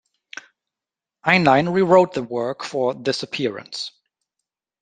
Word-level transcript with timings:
Heinlein 1.23 1.67
rewrote 1.71 2.13
the 2.13 2.23
work 2.23 2.63
for 2.63 2.95
this 2.95 3.21
appearance. 3.21 3.91